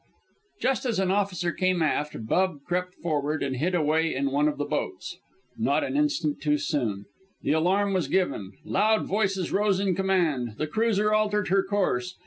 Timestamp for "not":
5.59-5.83